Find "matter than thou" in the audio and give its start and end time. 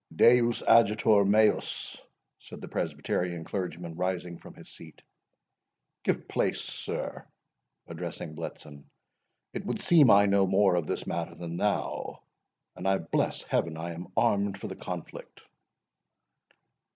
11.05-12.23